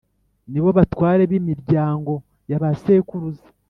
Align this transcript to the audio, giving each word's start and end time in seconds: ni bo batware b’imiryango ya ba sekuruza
ni 0.51 0.59
bo 0.63 0.69
batware 0.77 1.23
b’imiryango 1.31 2.13
ya 2.49 2.57
ba 2.61 2.69
sekuruza 2.81 3.45